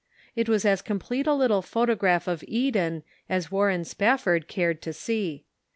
It 0.35 0.49
was 0.49 0.65
as 0.65 0.81
complete 0.81 1.27
a 1.27 1.33
little 1.35 1.61
photograph 1.61 2.27
of 2.27 2.43
Eden 2.47 3.03
as 3.29 3.51
Warren 3.51 3.83
Spafford 3.85 4.47
cared 4.47 4.81
to 4.81 4.93
see. 4.93 5.45